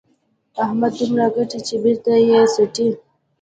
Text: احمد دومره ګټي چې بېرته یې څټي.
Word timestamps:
احمد 0.63 0.91
دومره 0.99 1.25
ګټي 1.35 1.59
چې 1.67 1.75
بېرته 1.83 2.11
یې 2.29 2.39
څټي. 2.53 2.87